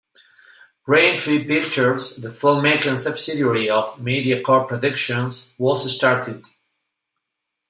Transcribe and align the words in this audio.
Raintree 0.87 1.45
Pictures, 1.45 2.15
the 2.15 2.29
filmmaking 2.29 2.97
subsidiary 2.97 3.69
of 3.69 3.97
MediaCorp 3.99 4.67
Productions, 4.67 5.53
was 5.59 5.95
started. 5.95 6.43